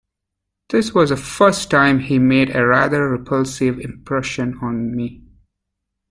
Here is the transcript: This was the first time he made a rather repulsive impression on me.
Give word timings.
This 0.69 0.95
was 0.95 1.11
the 1.11 1.15
first 1.15 1.69
time 1.69 1.99
he 1.99 2.17
made 2.17 2.55
a 2.55 2.65
rather 2.65 3.07
repulsive 3.07 3.79
impression 3.79 4.57
on 4.59 4.95
me. 4.95 5.21